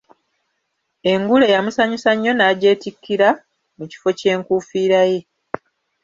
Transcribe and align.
Engule 1.11 1.45
yamusanyusa 1.55 2.11
nnyo 2.13 2.33
n'agyetikkira 2.35 3.29
mu 3.77 3.85
kifo 3.91 4.09
ky'enkuufiira 4.19 5.01
ye. 5.11 5.19